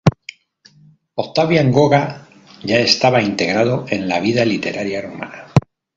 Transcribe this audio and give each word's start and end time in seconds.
Octavian 1.13 1.71
Goga 1.71 2.27
ya 2.63 2.79
estaba 2.79 3.21
integrado 3.21 3.85
en 3.87 4.07
la 4.07 4.19
vida 4.19 4.43
literaria 4.45 4.99
rumana. 5.03 5.53